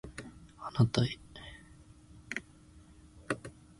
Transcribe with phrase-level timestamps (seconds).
[0.57, 1.09] あなたへ